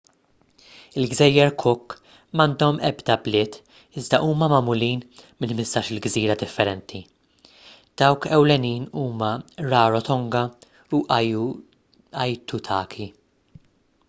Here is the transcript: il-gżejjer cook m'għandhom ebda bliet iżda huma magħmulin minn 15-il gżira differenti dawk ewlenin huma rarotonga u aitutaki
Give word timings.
il-gżejjer 1.01 1.49
cook 1.63 1.91
m'għandhom 2.39 2.77
ebda 2.87 3.17
bliet 3.25 3.57
iżda 4.01 4.19
huma 4.27 4.47
magħmulin 4.53 5.03
minn 5.43 5.53
15-il 5.59 6.01
gżira 6.05 6.37
differenti 6.43 7.01
dawk 8.03 8.25
ewlenin 8.39 8.87
huma 9.01 9.29
rarotonga 9.75 10.41
u 11.01 11.03
aitutaki 11.19 13.07